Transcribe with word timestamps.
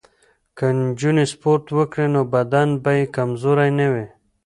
که 0.57 0.67
نجونې 0.77 1.25
سپورت 1.33 1.65
وکړي 1.77 2.07
نو 2.15 2.21
بدن 2.33 2.69
به 2.83 2.91
یې 2.99 3.05
کمزوری 3.15 3.69
نه 3.79 3.87
وي. 3.93 4.07